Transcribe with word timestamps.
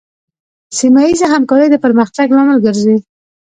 سیمه 0.77 1.01
ایزه 1.07 1.25
همکارۍ 1.33 1.67
د 1.71 1.75
پرمختګ 1.85 2.27
لامل 2.35 2.57
ګرځي. 2.65 2.95